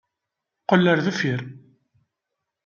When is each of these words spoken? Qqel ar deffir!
Qqel 0.61 0.85
ar 0.91 0.99
deffir! 1.05 1.41